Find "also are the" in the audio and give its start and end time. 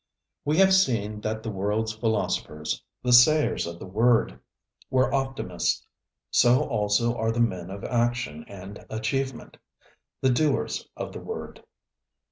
6.63-7.39